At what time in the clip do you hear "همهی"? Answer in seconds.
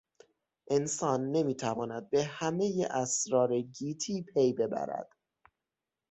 2.23-2.85